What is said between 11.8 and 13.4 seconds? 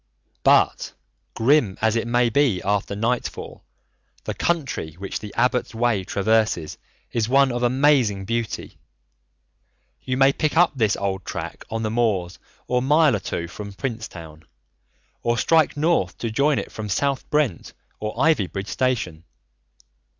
the moors a mile or